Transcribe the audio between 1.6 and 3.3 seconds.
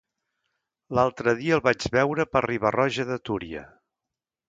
vaig veure per Riba-roja de